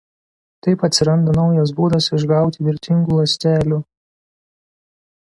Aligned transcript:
Taip 0.67 0.85
atsiranda 0.87 1.35
naujas 1.41 1.75
būdas 1.81 2.09
išgauti 2.21 2.69
vertingų 2.71 3.21
ląstelių. 3.23 3.83